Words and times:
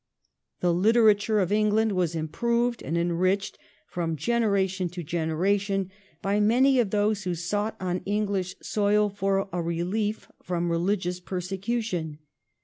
The 0.61 0.73
literature 0.73 1.37
of 1.39 1.51
England 1.51 1.91
was 1.91 2.15
improved 2.15 2.81
and 2.81 2.97
enriched 2.97 3.59
from 3.85 4.15
generation 4.15 4.89
to 4.89 5.03
generation 5.03 5.91
by 6.23 6.39
many 6.39 6.79
of 6.79 6.89
those 6.89 7.21
who 7.21 7.35
sought 7.35 7.75
on 7.79 7.99
EngHsh 7.99 8.55
soil 8.65 9.09
for 9.09 9.47
a 9.53 9.61
relief 9.61 10.27
from 10.41 10.71
religious 10.71 11.19
persecution. 11.19 12.17